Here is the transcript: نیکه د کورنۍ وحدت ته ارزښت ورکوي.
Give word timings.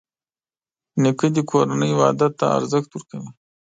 نیکه 1.01 1.27
د 1.35 1.37
کورنۍ 1.49 1.91
وحدت 1.99 2.31
ته 2.39 2.45
ارزښت 2.57 2.89
ورکوي. 2.93 3.29